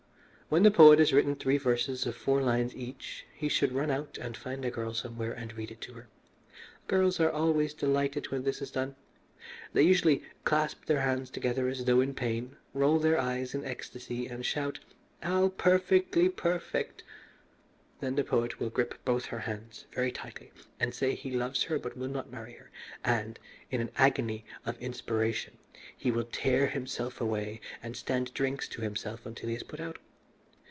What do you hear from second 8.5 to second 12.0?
is done. They usually clasp their hands together as